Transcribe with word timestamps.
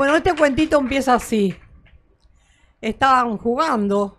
Bueno, 0.00 0.16
este 0.16 0.34
cuentito 0.34 0.78
empieza 0.78 1.12
así. 1.12 1.54
Estaban 2.80 3.36
jugando 3.36 4.16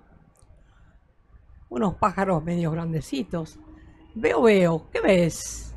unos 1.70 1.96
pájaros 1.96 2.44
medio 2.44 2.70
grandecitos. 2.70 3.58
Veo, 4.14 4.44
veo, 4.44 4.92
¿qué 4.92 5.02
ves? 5.02 5.74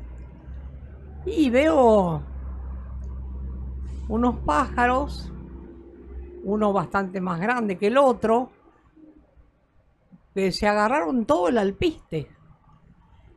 Y 1.25 1.49
veo 1.49 2.21
unos 4.07 4.35
pájaros, 4.45 5.33
uno 6.43 6.71
bastante 6.71 7.19
más 7.19 7.39
grande 7.39 7.75
que 7.75 7.87
el 7.87 7.97
otro, 7.97 8.51
que 10.35 10.51
se 10.51 10.67
agarraron 10.67 11.25
todo 11.25 11.47
el 11.47 11.57
alpiste. 11.57 12.29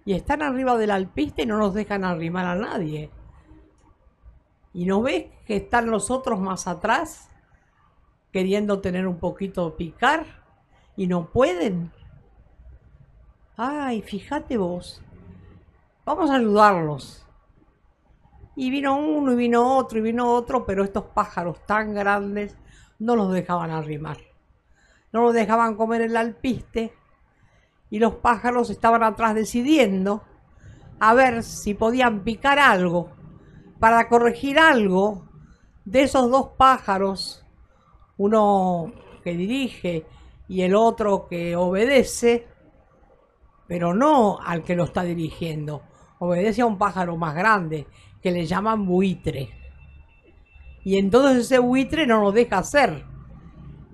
Y 0.04 0.12
están 0.12 0.42
arriba 0.42 0.76
del 0.76 0.90
alpiste 0.90 1.44
y 1.44 1.46
no 1.46 1.56
nos 1.56 1.72
dejan 1.72 2.04
arrimar 2.04 2.44
a 2.44 2.56
nadie. 2.56 3.10
¿Y 4.78 4.84
no 4.84 5.02
ves 5.02 5.24
que 5.44 5.56
están 5.56 5.90
los 5.90 6.08
otros 6.08 6.38
más 6.38 6.68
atrás 6.68 7.28
queriendo 8.30 8.80
tener 8.80 9.08
un 9.08 9.18
poquito 9.18 9.68
de 9.68 9.76
picar 9.76 10.24
y 10.96 11.08
no 11.08 11.30
pueden? 11.32 11.90
Ay, 13.56 14.02
fíjate 14.02 14.56
vos. 14.56 15.02
Vamos 16.04 16.30
a 16.30 16.36
ayudarlos. 16.36 17.26
Y 18.54 18.70
vino 18.70 18.96
uno 18.96 19.32
y 19.32 19.34
vino 19.34 19.76
otro 19.76 19.98
y 19.98 20.02
vino 20.02 20.32
otro, 20.32 20.64
pero 20.64 20.84
estos 20.84 21.06
pájaros 21.06 21.58
tan 21.66 21.92
grandes 21.92 22.56
no 23.00 23.16
los 23.16 23.32
dejaban 23.32 23.72
arrimar. 23.72 24.18
No 25.12 25.22
los 25.22 25.34
dejaban 25.34 25.74
comer 25.74 26.02
el 26.02 26.16
alpiste 26.16 26.92
y 27.90 27.98
los 27.98 28.14
pájaros 28.14 28.70
estaban 28.70 29.02
atrás 29.02 29.34
decidiendo 29.34 30.22
a 31.00 31.14
ver 31.14 31.42
si 31.42 31.74
podían 31.74 32.22
picar 32.22 32.60
algo 32.60 33.17
para 33.78 34.08
corregir 34.08 34.58
algo 34.58 35.28
de 35.84 36.02
esos 36.02 36.30
dos 36.30 36.50
pájaros, 36.56 37.44
uno 38.16 38.92
que 39.22 39.32
dirige 39.32 40.04
y 40.48 40.62
el 40.62 40.74
otro 40.74 41.28
que 41.28 41.56
obedece, 41.56 42.46
pero 43.66 43.94
no 43.94 44.38
al 44.44 44.64
que 44.64 44.74
lo 44.74 44.84
está 44.84 45.02
dirigiendo, 45.02 45.82
obedece 46.18 46.62
a 46.62 46.66
un 46.66 46.78
pájaro 46.78 47.16
más 47.16 47.34
grande 47.34 47.86
que 48.22 48.30
le 48.30 48.46
llaman 48.46 48.86
buitre. 48.86 49.50
Y 50.84 50.98
entonces 50.98 51.46
ese 51.46 51.58
buitre 51.58 52.06
no 52.06 52.20
lo 52.20 52.32
deja 52.32 52.58
hacer. 52.58 53.04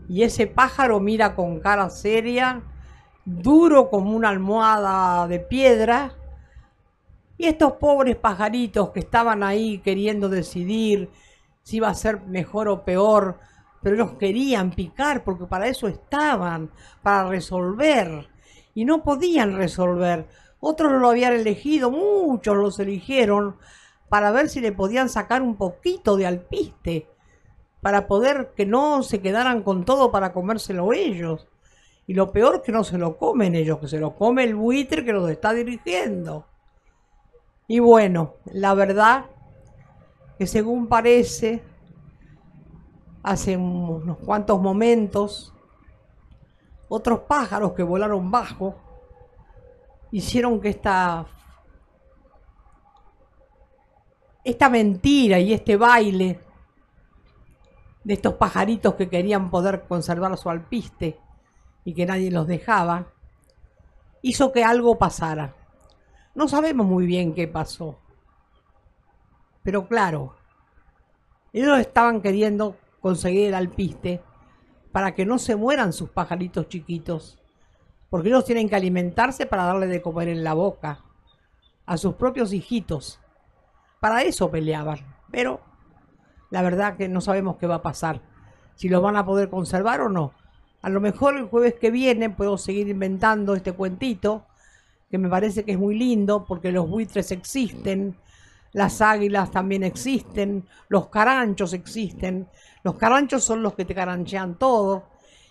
Y 0.09 0.23
ese 0.23 0.47
pájaro 0.47 1.01
mira 1.01 1.35
con 1.35 1.61
cara 1.61 1.91
seria, 1.91 2.63
duro 3.25 3.91
como 3.91 4.15
una 4.15 4.29
almohada 4.29 5.27
de 5.27 5.41
piedra, 5.41 6.15
y 7.37 7.47
estos 7.47 7.73
pobres 7.75 8.17
pajaritos 8.17 8.91
que 8.91 9.01
estaban 9.01 9.43
ahí 9.43 9.79
queriendo 9.79 10.29
decidir 10.29 11.11
si 11.63 11.79
iba 11.79 11.89
a 11.89 11.95
ser 11.95 12.21
mejor 12.23 12.69
o 12.69 12.85
peor, 12.85 13.39
pero 13.83 13.97
ellos 13.97 14.13
querían 14.19 14.71
picar 14.71 15.25
porque 15.25 15.47
para 15.47 15.67
eso 15.67 15.89
estaban, 15.89 16.71
para 17.03 17.29
resolver. 17.29 18.29
Y 18.75 18.85
no 18.85 19.03
podían 19.03 19.57
resolver. 19.57 20.29
Otros 20.61 20.93
lo 20.93 21.11
habían 21.11 21.33
elegido, 21.33 21.91
muchos 21.91 22.57
los 22.57 22.79
eligieron 22.79 23.57
para 24.09 24.31
ver 24.31 24.49
si 24.49 24.61
le 24.61 24.73
podían 24.73 25.09
sacar 25.09 25.43
un 25.43 25.57
poquito 25.57 26.17
de 26.17 26.27
alpiste, 26.27 27.09
para 27.81 28.07
poder 28.07 28.53
que 28.57 28.65
no 28.65 29.03
se 29.03 29.21
quedaran 29.21 29.63
con 29.63 29.85
todo 29.85 30.11
para 30.11 30.33
comérselo 30.33 30.93
ellos. 30.93 31.47
Y 32.07 32.15
lo 32.15 32.33
peor 32.33 32.63
que 32.63 32.73
no 32.73 32.85
se 32.85 32.99
lo 32.99 33.17
comen 33.17 33.55
ellos, 33.55 33.79
que 33.79 33.89
se 33.89 33.99
lo 33.99 34.15
come 34.15 34.45
el 34.45 34.55
buitre 34.55 35.05
que 35.05 35.13
los 35.13 35.29
está 35.31 35.53
dirigiendo. 35.53 36.47
Y 37.67 37.79
bueno, 37.79 38.35
la 38.47 38.75
verdad 38.75 39.27
que 40.39 40.47
según 40.47 40.87
parece, 40.87 41.63
hace 43.23 43.57
unos 43.57 44.19
cuantos 44.19 44.61
momentos, 44.61 45.55
otros 46.89 47.21
pájaros 47.21 47.73
que 47.73 47.83
volaron 47.83 48.31
bajo 48.31 48.75
hicieron 50.11 50.61
que 50.61 50.69
esta, 50.69 51.27
esta 54.45 54.69
mentira 54.69 55.39
y 55.39 55.53
este 55.53 55.77
baile 55.77 56.41
de 58.05 58.15
estos 58.15 58.35
pajaritos 58.35 58.95
que 58.95 59.09
querían 59.09 59.51
poder 59.51 59.87
conservar 59.89 60.37
su 60.37 60.51
alpiste 60.51 61.19
y 61.85 61.95
que 61.95 62.05
nadie 62.05 62.31
los 62.31 62.47
dejaba, 62.47 63.07
hizo 64.21 64.53
que 64.53 64.63
algo 64.63 64.99
pasara. 64.99 65.64
No 66.35 66.49
sabemos 66.49 66.87
muy 66.87 67.07
bien 67.07 67.33
qué 67.33 67.47
pasó. 67.47 67.99
Pero 69.63 69.87
claro, 69.87 70.35
ellos 71.53 71.79
estaban 71.79 72.21
queriendo 72.21 72.77
conseguir 73.01 73.49
el 73.49 73.55
alpiste 73.55 74.21
para 74.91 75.15
que 75.15 75.25
no 75.25 75.39
se 75.39 75.57
mueran 75.57 75.93
sus 75.93 76.11
pajaritos 76.11 76.69
chiquitos. 76.69 77.39
Porque 78.11 78.29
ellos 78.29 78.45
tienen 78.45 78.69
que 78.69 78.77
alimentarse 78.77 79.47
para 79.47 79.65
darle 79.65 79.87
de 79.87 80.03
comer 80.03 80.29
en 80.29 80.45
la 80.45 80.55
boca 80.55 81.05
a 81.87 81.97
sus 81.97 82.15
propios 82.15 82.53
hijitos. 82.53 83.21
Para 84.01 84.23
eso 84.23 84.51
peleaban. 84.51 84.99
Pero 85.31 85.61
la 86.51 86.63
verdad 86.63 86.97
que 86.97 87.09
no 87.09 87.21
sabemos 87.21 87.57
qué 87.57 87.67
va 87.67 87.77
a 87.77 87.83
pasar. 87.83 88.23
Si 88.75 88.89
los 88.89 89.03
van 89.03 89.17
a 89.17 89.25
poder 89.25 89.51
conservar 89.51 90.01
o 90.01 90.09
no. 90.09 90.33
A 90.83 90.91
lo 90.91 91.01
mejor 91.01 91.37
el 91.37 91.47
jueves 91.47 91.75
que 91.75 91.91
viene 91.91 92.29
puedo 92.29 92.59
seguir 92.59 92.89
inventando 92.89 93.55
este 93.55 93.73
cuentito 93.73 94.47
que 95.11 95.19
me 95.19 95.29
parece 95.29 95.65
que 95.65 95.73
es 95.73 95.79
muy 95.79 95.97
lindo 95.97 96.45
porque 96.45 96.73
los 96.73 96.89
buitres 96.89 97.31
existen, 97.31 98.17
las 98.75 99.01
águilas 99.01 99.53
también 99.53 99.85
existen, 99.85 100.65
los 100.89 101.09
caranchos 101.09 101.73
existen. 101.73 102.49
Los 102.83 102.97
caranchos 102.97 103.43
son 103.43 103.63
los 103.63 103.75
que 103.75 103.85
te 103.85 103.95
caranchean 103.95 104.59
todo. 104.59 105.05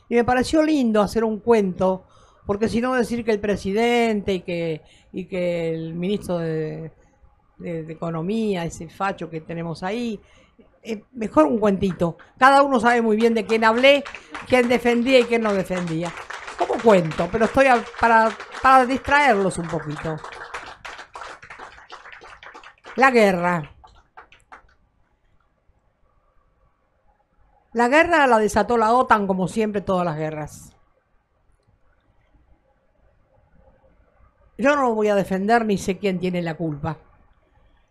Y 0.08 0.16
me 0.16 0.24
pareció 0.24 0.62
lindo 0.62 1.02
hacer 1.02 1.24
un 1.24 1.40
cuento, 1.40 2.06
porque 2.46 2.70
si 2.70 2.82
no 2.82 2.94
decir 2.94 3.24
que 3.24 3.32
el 3.32 3.40
presidente 3.40 4.34
y 4.34 4.42
que, 4.42 4.82
y 5.12 5.26
que 5.26 5.74
el 5.74 5.96
ministro 5.96 6.38
de, 6.38 6.92
Economía, 7.66 8.66
ese 8.66 8.90
facho 8.90 9.30
que 9.30 9.40
tenemos 9.40 9.84
ahí, 9.84 10.20
eh, 10.84 11.04
mejor 11.14 11.46
un 11.46 11.60
cuentito. 11.60 12.18
Cada 12.38 12.62
uno 12.62 12.78
sabe 12.78 13.02
muy 13.02 13.16
bien 13.16 13.34
de 13.34 13.46
quién 13.46 13.64
hablé, 13.64 14.04
quién 14.50 14.68
defendía 14.68 15.20
y 15.20 15.24
quién 15.24 15.44
no 15.44 15.54
defendía. 15.54 16.12
Cuento, 16.84 17.30
pero 17.32 17.46
estoy 17.46 17.68
para 18.00 18.30
para 18.64 18.86
distraerlos 18.86 19.58
un 19.58 19.68
poquito. 19.68 20.16
La 22.96 23.12
guerra. 23.12 23.70
La 27.74 27.90
guerra 27.90 28.26
la 28.26 28.40
desató 28.40 28.78
la 28.78 28.94
OTAN 28.94 29.28
como 29.28 29.50
siempre 29.50 29.82
todas 29.82 30.06
las 30.06 30.16
guerras. 30.16 30.74
Yo 34.58 34.76
no 34.78 34.96
voy 34.96 35.10
a 35.10 35.16
defender 35.16 35.66
ni 35.66 35.78
sé 35.78 35.98
quién 35.98 36.20
tiene 36.20 36.42
la 36.42 36.56
culpa, 36.56 36.98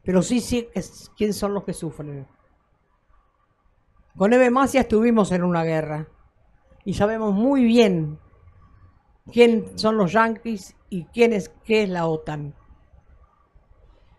pero 0.03 0.23
sí 0.23 0.41
sé 0.41 0.71
quién 1.17 1.35
son 1.35 1.53
los 1.53 1.65
que 1.65 1.75
sufren. 1.75 2.27
Con 4.17 4.33
Eve 4.33 4.49
Macia 4.49 4.83
estuvimos 4.83 5.33
en 5.33 5.43
una 5.43 5.65
guerra 5.65 6.07
y 6.85 6.95
sabemos 6.95 7.35
muy 7.35 7.65
bien 7.65 8.22
quién 9.31 9.79
son 9.79 9.97
los 9.97 10.13
yanquis 10.13 10.75
y 10.89 11.05
quién 11.05 11.33
es, 11.33 11.51
qué 11.65 11.85
es 11.85 11.89
la 11.89 12.07
OTAN. 12.07 12.55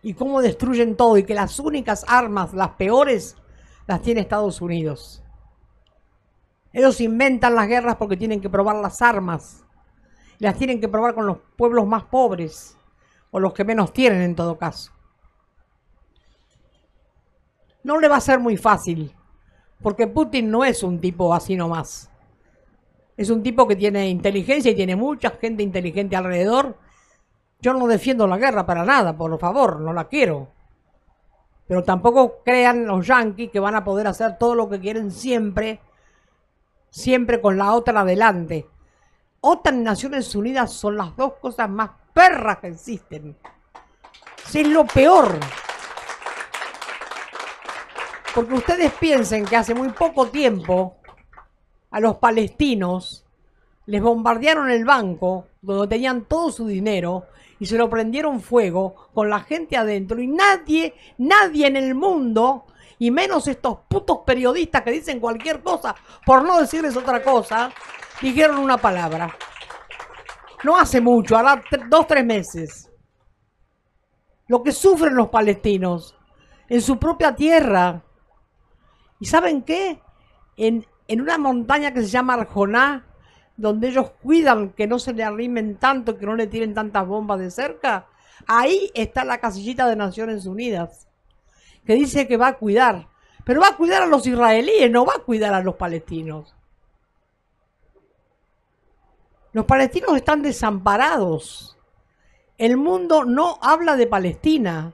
Y 0.02 0.14
cómo 0.14 0.42
destruyen 0.42 0.96
todo 0.96 1.16
y 1.16 1.24
que 1.24 1.34
las 1.34 1.58
únicas 1.58 2.04
armas, 2.08 2.52
las 2.54 2.70
peores, 2.70 3.36
las 3.86 4.02
tiene 4.02 4.20
Estados 4.20 4.60
Unidos. 4.60 5.22
Ellos 6.72 7.00
inventan 7.00 7.54
las 7.54 7.68
guerras 7.68 7.96
porque 7.96 8.16
tienen 8.16 8.40
que 8.40 8.50
probar 8.50 8.76
las 8.76 9.00
armas. 9.00 9.64
las 10.38 10.56
tienen 10.56 10.80
que 10.80 10.88
probar 10.88 11.14
con 11.14 11.26
los 11.26 11.38
pueblos 11.56 11.86
más 11.86 12.04
pobres 12.04 12.76
o 13.30 13.40
los 13.40 13.54
que 13.54 13.64
menos 13.64 13.92
tienen 13.92 14.20
en 14.20 14.34
todo 14.34 14.58
caso. 14.58 14.92
No 17.82 17.98
le 17.98 18.08
va 18.08 18.16
a 18.16 18.20
ser 18.20 18.40
muy 18.40 18.56
fácil, 18.56 19.14
porque 19.82 20.06
Putin 20.06 20.50
no 20.50 20.64
es 20.64 20.82
un 20.82 21.00
tipo 21.00 21.32
así 21.32 21.56
nomás. 21.56 22.10
Es 23.16 23.30
un 23.30 23.42
tipo 23.42 23.66
que 23.68 23.76
tiene 23.76 24.08
inteligencia 24.08 24.72
y 24.72 24.74
tiene 24.74 24.96
mucha 24.96 25.30
gente 25.30 25.62
inteligente 25.62 26.16
alrededor. 26.16 26.76
Yo 27.60 27.72
no 27.72 27.86
defiendo 27.86 28.26
la 28.26 28.38
guerra 28.38 28.66
para 28.66 28.84
nada, 28.84 29.16
por 29.16 29.38
favor, 29.38 29.80
no 29.80 29.92
la 29.92 30.08
quiero. 30.08 30.48
Pero 31.66 31.82
tampoco 31.82 32.42
crean 32.44 32.86
los 32.86 33.06
yanquis 33.06 33.50
que 33.50 33.60
van 33.60 33.74
a 33.74 33.84
poder 33.84 34.06
hacer 34.06 34.36
todo 34.36 34.54
lo 34.54 34.68
que 34.68 34.80
quieren 34.80 35.10
siempre, 35.10 35.80
siempre 36.90 37.40
con 37.40 37.56
la 37.56 37.72
OTAN 37.72 37.96
adelante. 37.96 38.68
OTAN 39.40 39.80
y 39.80 39.84
Naciones 39.84 40.34
Unidas 40.34 40.72
son 40.72 40.96
las 40.96 41.16
dos 41.16 41.34
cosas 41.34 41.70
más 41.70 41.90
perras 42.12 42.58
que 42.58 42.68
existen. 42.68 43.36
es 44.52 44.68
lo 44.68 44.84
peor. 44.86 45.38
Porque 48.34 48.54
ustedes 48.54 48.92
piensen 48.94 49.44
que 49.44 49.56
hace 49.56 49.74
muy 49.74 49.90
poco 49.90 50.26
tiempo 50.26 50.96
a 51.94 52.00
los 52.00 52.16
palestinos 52.16 53.24
les 53.86 54.02
bombardearon 54.02 54.68
el 54.68 54.84
banco, 54.84 55.46
donde 55.62 55.86
tenían 55.86 56.24
todo 56.24 56.50
su 56.50 56.66
dinero, 56.66 57.26
y 57.60 57.66
se 57.66 57.78
lo 57.78 57.88
prendieron 57.88 58.40
fuego 58.40 59.10
con 59.14 59.30
la 59.30 59.38
gente 59.38 59.76
adentro. 59.76 60.20
Y 60.20 60.26
nadie, 60.26 60.96
nadie 61.18 61.68
en 61.68 61.76
el 61.76 61.94
mundo, 61.94 62.66
y 62.98 63.12
menos 63.12 63.46
estos 63.46 63.78
putos 63.86 64.22
periodistas 64.26 64.82
que 64.82 64.90
dicen 64.90 65.20
cualquier 65.20 65.62
cosa, 65.62 65.94
por 66.26 66.44
no 66.44 66.58
decirles 66.58 66.96
otra 66.96 67.22
cosa, 67.22 67.70
dijeron 68.20 68.58
una 68.58 68.76
palabra. 68.76 69.32
No 70.64 70.76
hace 70.76 71.00
mucho, 71.00 71.36
hará 71.36 71.62
dos, 71.88 72.08
tres 72.08 72.24
meses. 72.24 72.90
Lo 74.48 74.64
que 74.64 74.72
sufren 74.72 75.14
los 75.14 75.28
palestinos 75.28 76.16
en 76.68 76.82
su 76.82 76.98
propia 76.98 77.36
tierra. 77.36 78.02
¿Y 79.20 79.26
saben 79.26 79.62
qué? 79.62 80.00
En, 80.56 80.84
en 81.08 81.20
una 81.20 81.38
montaña 81.38 81.92
que 81.92 82.02
se 82.02 82.08
llama 82.08 82.34
Arjoná, 82.34 83.06
donde 83.56 83.88
ellos 83.88 84.10
cuidan 84.22 84.70
que 84.70 84.86
no 84.86 84.98
se 84.98 85.12
le 85.12 85.22
arrimen 85.22 85.76
tanto, 85.76 86.18
que 86.18 86.26
no 86.26 86.34
le 86.34 86.46
tiren 86.46 86.74
tantas 86.74 87.06
bombas 87.06 87.38
de 87.38 87.50
cerca, 87.50 88.06
ahí 88.46 88.90
está 88.94 89.24
la 89.24 89.38
casillita 89.38 89.88
de 89.88 89.96
Naciones 89.96 90.46
Unidas, 90.46 91.06
que 91.84 91.94
dice 91.94 92.26
que 92.26 92.36
va 92.36 92.48
a 92.48 92.58
cuidar, 92.58 93.08
pero 93.44 93.60
va 93.60 93.68
a 93.68 93.76
cuidar 93.76 94.02
a 94.02 94.06
los 94.06 94.26
israelíes, 94.26 94.90
no 94.90 95.04
va 95.04 95.14
a 95.16 95.22
cuidar 95.22 95.54
a 95.54 95.62
los 95.62 95.76
palestinos. 95.76 96.54
Los 99.52 99.66
palestinos 99.66 100.16
están 100.16 100.42
desamparados. 100.42 101.78
El 102.58 102.76
mundo 102.76 103.24
no 103.24 103.58
habla 103.62 103.94
de 103.94 104.08
Palestina. 104.08 104.92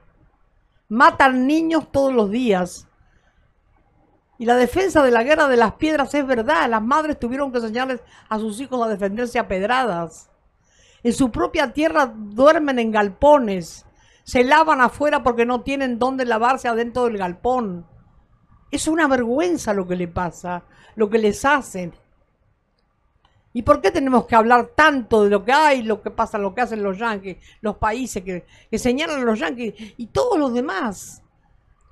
Matan 0.91 1.47
niños 1.47 1.91
todos 1.91 2.13
los 2.13 2.31
días. 2.31 2.87
Y 4.41 4.47
la 4.47 4.57
defensa 4.57 5.03
de 5.03 5.11
la 5.11 5.23
guerra 5.23 5.49
de 5.49 5.59
las 5.59 5.75
piedras 5.75 6.15
es 6.15 6.27
verdad. 6.27 6.67
Las 6.71 6.81
madres 6.81 7.19
tuvieron 7.19 7.53
que 7.53 7.59
enseñarles 7.59 8.01
a 8.27 8.39
sus 8.39 8.59
hijos 8.59 8.83
a 8.83 8.89
defenderse 8.89 9.39
a 9.39 9.47
pedradas. 9.47 10.31
En 11.03 11.13
su 11.13 11.31
propia 11.31 11.75
tierra 11.75 12.07
duermen 12.07 12.79
en 12.79 12.91
galpones. 12.91 13.85
Se 14.25 14.43
lavan 14.43 14.81
afuera 14.81 15.23
porque 15.23 15.45
no 15.45 15.61
tienen 15.61 15.99
dónde 15.99 16.25
lavarse 16.25 16.69
adentro 16.69 17.05
del 17.05 17.19
galpón. 17.19 17.85
Es 18.71 18.89
una 18.89 19.07
vergüenza 19.09 19.75
lo 19.75 19.87
que 19.87 19.97
le 19.97 20.09
pasa, 20.09 20.63
lo 20.95 21.11
que 21.11 21.19
les 21.19 21.45
hacen. 21.45 21.93
¿Y 23.53 23.61
por 23.61 23.83
qué 23.83 23.91
tenemos 23.91 24.25
que 24.25 24.37
hablar 24.37 24.71
tanto 24.75 25.25
de 25.25 25.29
lo 25.29 25.45
que 25.45 25.53
hay, 25.53 25.83
lo 25.83 26.01
que 26.01 26.11
pasa, 26.11 26.39
lo 26.39 26.55
que 26.55 26.63
hacen 26.63 26.83
los 26.83 26.97
yanquis, 26.97 27.37
los 27.61 27.77
países 27.77 28.25
que, 28.25 28.47
que 28.71 28.79
señalan 28.79 29.21
a 29.21 29.25
los 29.25 29.39
yanquis 29.39 29.75
y 29.99 30.07
todos 30.07 30.39
los 30.39 30.55
demás? 30.55 31.23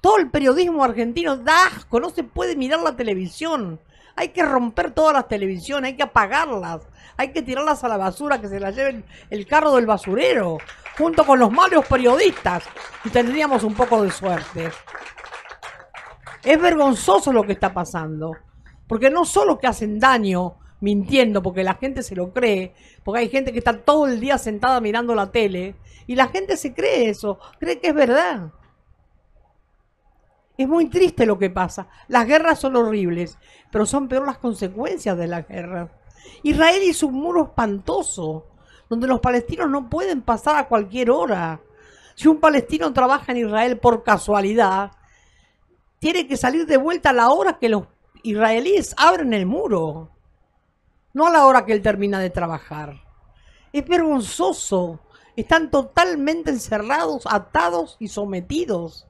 Todo 0.00 0.18
el 0.18 0.30
periodismo 0.30 0.84
argentino 0.84 1.36
da 1.36 1.66
asco, 1.66 1.98
no 1.98 2.10
se 2.10 2.22
puede 2.22 2.54
mirar 2.54 2.80
la 2.80 2.94
televisión. 2.94 3.80
Hay 4.14 4.28
que 4.28 4.44
romper 4.44 4.92
todas 4.92 5.12
las 5.12 5.28
televisiones, 5.28 5.90
hay 5.90 5.96
que 5.96 6.02
apagarlas, 6.02 6.82
hay 7.16 7.32
que 7.32 7.42
tirarlas 7.42 7.82
a 7.82 7.88
la 7.88 7.96
basura, 7.96 8.40
que 8.40 8.48
se 8.48 8.60
las 8.60 8.74
lleve 8.74 9.04
el, 9.30 9.46
carro 9.46 9.74
del 9.74 9.86
basurero, 9.86 10.58
junto 10.96 11.24
con 11.24 11.38
los 11.38 11.50
malos 11.50 11.86
periodistas, 11.86 12.64
y 13.04 13.10
tendríamos 13.10 13.64
un 13.64 13.74
poco 13.74 14.02
de 14.02 14.10
suerte. 14.10 14.70
Es 16.44 16.60
vergonzoso 16.60 17.32
lo 17.32 17.44
que 17.44 17.52
está 17.52 17.72
pasando, 17.72 18.36
porque 18.86 19.10
no 19.10 19.24
solo 19.24 19.58
que 19.58 19.66
hacen 19.66 19.98
daño 19.98 20.56
mintiendo, 20.80 21.42
porque 21.42 21.64
la 21.64 21.74
gente 21.74 22.02
se 22.02 22.14
lo 22.14 22.32
cree, 22.32 22.74
porque 23.04 23.20
hay 23.20 23.28
gente 23.28 23.52
que 23.52 23.58
está 23.58 23.82
todo 23.82 24.06
el 24.06 24.20
día 24.20 24.38
sentada 24.38 24.80
mirando 24.80 25.14
la 25.14 25.30
tele, 25.30 25.76
y 26.06 26.14
la 26.14 26.28
gente 26.28 26.56
se 26.56 26.72
cree 26.72 27.08
eso, 27.08 27.38
cree 27.58 27.80
que 27.80 27.88
es 27.88 27.94
verdad. 27.94 28.52
Es 30.58 30.68
muy 30.68 30.86
triste 30.90 31.24
lo 31.24 31.38
que 31.38 31.50
pasa. 31.50 31.86
Las 32.08 32.26
guerras 32.26 32.58
son 32.58 32.74
horribles, 32.74 33.38
pero 33.70 33.86
son 33.86 34.08
peor 34.08 34.26
las 34.26 34.38
consecuencias 34.38 35.16
de 35.16 35.28
las 35.28 35.46
guerras. 35.46 35.88
Israel 36.42 36.82
hizo 36.82 37.06
un 37.06 37.14
muro 37.14 37.44
espantoso, 37.44 38.44
donde 38.90 39.06
los 39.06 39.20
palestinos 39.20 39.70
no 39.70 39.88
pueden 39.88 40.20
pasar 40.20 40.56
a 40.56 40.66
cualquier 40.66 41.10
hora. 41.10 41.60
Si 42.16 42.26
un 42.26 42.40
palestino 42.40 42.92
trabaja 42.92 43.30
en 43.30 43.46
Israel 43.46 43.78
por 43.78 44.02
casualidad, 44.02 44.90
tiene 46.00 46.26
que 46.26 46.36
salir 46.36 46.66
de 46.66 46.76
vuelta 46.76 47.10
a 47.10 47.14
la 47.14 47.30
hora 47.30 47.58
que 47.58 47.68
los 47.68 47.84
israelíes 48.24 48.96
abren 48.98 49.32
el 49.34 49.46
muro, 49.46 50.10
no 51.14 51.28
a 51.28 51.30
la 51.30 51.46
hora 51.46 51.64
que 51.64 51.72
él 51.72 51.82
termina 51.82 52.18
de 52.18 52.30
trabajar. 52.30 53.00
Es 53.72 53.86
vergonzoso. 53.86 55.00
Están 55.36 55.70
totalmente 55.70 56.50
encerrados, 56.50 57.24
atados 57.30 57.96
y 58.00 58.08
sometidos. 58.08 59.07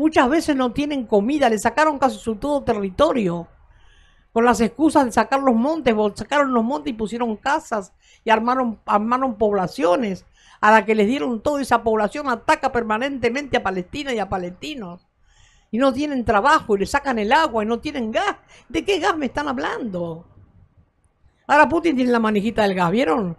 Muchas 0.00 0.30
veces 0.30 0.56
no 0.56 0.72
tienen 0.72 1.04
comida, 1.04 1.50
le 1.50 1.58
sacaron 1.58 1.98
casi 1.98 2.16
su 2.16 2.36
todo 2.36 2.62
territorio. 2.62 3.48
Con 4.32 4.46
las 4.46 4.58
excusas 4.62 5.04
de 5.04 5.12
sacar 5.12 5.40
los 5.40 5.54
montes, 5.54 5.94
sacaron 6.14 6.54
los 6.54 6.64
montes 6.64 6.94
y 6.94 6.96
pusieron 6.96 7.36
casas 7.36 7.92
y 8.24 8.30
armaron, 8.30 8.80
armaron 8.86 9.36
poblaciones. 9.36 10.24
A 10.62 10.70
la 10.70 10.86
que 10.86 10.94
les 10.94 11.06
dieron 11.06 11.42
toda 11.42 11.60
esa 11.60 11.82
población 11.82 12.30
ataca 12.30 12.72
permanentemente 12.72 13.58
a 13.58 13.62
Palestina 13.62 14.14
y 14.14 14.18
a 14.18 14.30
palestinos. 14.30 15.06
Y 15.70 15.76
no 15.76 15.92
tienen 15.92 16.24
trabajo 16.24 16.76
y 16.76 16.78
le 16.78 16.86
sacan 16.86 17.18
el 17.18 17.30
agua 17.30 17.62
y 17.62 17.66
no 17.66 17.80
tienen 17.80 18.10
gas. 18.10 18.36
¿De 18.70 18.82
qué 18.86 19.00
gas 19.00 19.18
me 19.18 19.26
están 19.26 19.48
hablando? 19.48 20.24
Ahora 21.46 21.68
Putin 21.68 21.96
tiene 21.96 22.10
la 22.10 22.20
manijita 22.20 22.62
del 22.62 22.74
gas, 22.74 22.90
¿vieron? 22.90 23.36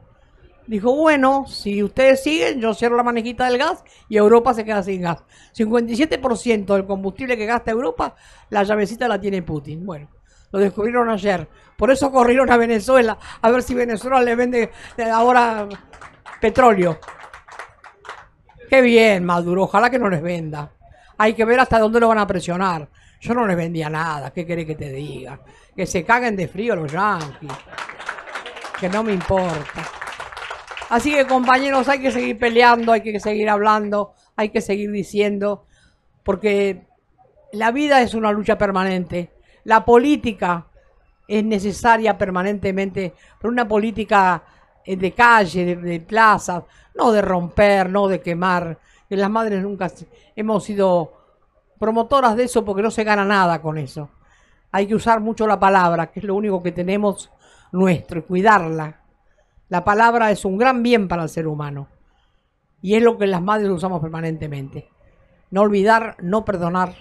Dijo, 0.67 0.95
bueno, 0.95 1.45
si 1.47 1.83
ustedes 1.83 2.23
siguen, 2.23 2.59
yo 2.61 2.73
cierro 2.73 2.95
la 2.95 3.03
manejita 3.03 3.45
del 3.45 3.57
gas 3.57 3.83
y 4.07 4.17
Europa 4.17 4.53
se 4.53 4.63
queda 4.63 4.83
sin 4.83 5.01
gas. 5.01 5.23
57% 5.55 6.65
del 6.73 6.85
combustible 6.85 7.37
que 7.37 7.45
gasta 7.45 7.71
Europa, 7.71 8.15
la 8.49 8.63
llavecita 8.63 9.07
la 9.07 9.19
tiene 9.19 9.41
Putin. 9.41 9.85
Bueno, 9.85 10.09
lo 10.51 10.59
descubrieron 10.59 11.09
ayer. 11.09 11.47
Por 11.77 11.91
eso 11.91 12.11
corrieron 12.11 12.51
a 12.51 12.57
Venezuela, 12.57 13.17
a 13.41 13.49
ver 13.49 13.63
si 13.63 13.73
Venezuela 13.73 14.21
le 14.21 14.35
vende 14.35 14.71
eh, 14.97 15.03
ahora 15.03 15.67
petróleo. 16.39 16.99
Qué 18.69 18.81
bien, 18.81 19.25
Maduro, 19.25 19.63
ojalá 19.63 19.89
que 19.89 19.99
no 19.99 20.09
les 20.09 20.21
venda. 20.21 20.71
Hay 21.17 21.33
que 21.33 21.45
ver 21.45 21.59
hasta 21.59 21.79
dónde 21.79 21.99
lo 21.99 22.07
van 22.07 22.19
a 22.19 22.27
presionar. 22.27 22.87
Yo 23.19 23.33
no 23.33 23.45
les 23.45 23.55
vendía 23.55 23.89
nada, 23.89 24.31
¿qué 24.31 24.45
querés 24.45 24.65
que 24.65 24.75
te 24.75 24.89
diga? 24.89 25.39
Que 25.75 25.85
se 25.85 26.03
caguen 26.03 26.35
de 26.35 26.47
frío 26.47 26.75
los 26.75 26.91
yanquis. 26.91 27.51
Que 28.79 28.89
no 28.89 29.03
me 29.03 29.13
importa. 29.13 30.00
Así 30.91 31.13
que 31.13 31.25
compañeros, 31.25 31.87
hay 31.87 31.99
que 31.99 32.11
seguir 32.11 32.37
peleando, 32.37 32.91
hay 32.91 32.99
que 32.99 33.17
seguir 33.21 33.49
hablando, 33.49 34.11
hay 34.35 34.49
que 34.49 34.59
seguir 34.59 34.91
diciendo, 34.91 35.63
porque 36.21 36.85
la 37.53 37.71
vida 37.71 38.01
es 38.01 38.13
una 38.13 38.29
lucha 38.33 38.57
permanente. 38.57 39.31
La 39.63 39.85
política 39.85 40.67
es 41.25 41.45
necesaria 41.45 42.17
permanentemente, 42.17 43.13
pero 43.39 43.53
una 43.53 43.69
política 43.69 44.43
eh, 44.83 44.97
de 44.97 45.13
calle, 45.13 45.77
de, 45.77 46.01
plaza, 46.01 46.65
no 46.95 47.13
de 47.13 47.21
romper, 47.21 47.89
no 47.89 48.09
de 48.09 48.19
quemar. 48.19 48.77
Que 49.07 49.15
las 49.15 49.29
madres 49.29 49.63
nunca 49.63 49.89
hemos 50.35 50.65
sido 50.65 51.13
promotoras 51.79 52.35
de 52.35 52.43
eso 52.43 52.65
porque 52.65 52.81
no 52.81 52.91
se 52.91 53.05
gana 53.05 53.23
nada 53.23 53.61
con 53.61 53.77
eso. 53.77 54.09
Hay 54.73 54.87
que 54.87 54.95
usar 54.95 55.21
mucho 55.21 55.47
la 55.47 55.57
palabra, 55.57 56.11
que 56.11 56.19
es 56.19 56.25
lo 56.25 56.35
único 56.35 56.61
que 56.61 56.73
tenemos 56.73 57.31
nuestro, 57.71 58.19
y 58.19 58.23
cuidarla. 58.23 59.00
La 59.71 59.85
palabra 59.85 60.31
es 60.31 60.43
un 60.43 60.57
gran 60.57 60.83
bien 60.83 61.07
para 61.07 61.23
el 61.23 61.29
ser 61.29 61.47
humano. 61.47 61.87
Y 62.81 62.95
es 62.95 63.01
lo 63.01 63.17
que 63.17 63.25
las 63.25 63.41
madres 63.41 63.69
usamos 63.69 64.01
permanentemente. 64.01 64.89
No 65.49 65.61
olvidar, 65.61 66.17
no 66.21 66.43
perdonar, 66.43 66.93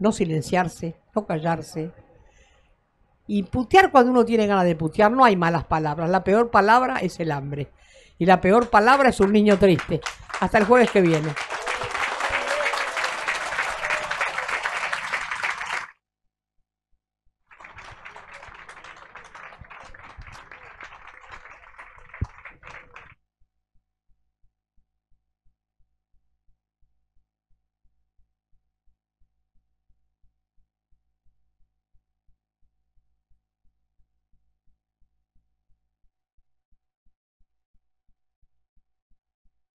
no 0.00 0.10
silenciarse, 0.10 0.96
no 1.14 1.26
callarse. 1.26 1.92
Y 3.26 3.42
putear 3.42 3.92
cuando 3.92 4.10
uno 4.10 4.24
tiene 4.24 4.46
ganas 4.46 4.64
de 4.64 4.74
putear, 4.74 5.12
no 5.12 5.22
hay 5.22 5.36
malas 5.36 5.64
palabras. 5.64 6.08
La 6.08 6.24
peor 6.24 6.50
palabra 6.50 6.96
es 7.00 7.20
el 7.20 7.30
hambre. 7.30 7.70
Y 8.16 8.24
la 8.24 8.40
peor 8.40 8.70
palabra 8.70 9.10
es 9.10 9.20
un 9.20 9.32
niño 9.32 9.58
triste. 9.58 10.00
Hasta 10.40 10.56
el 10.56 10.64
jueves 10.64 10.90
que 10.90 11.02
viene. 11.02 11.28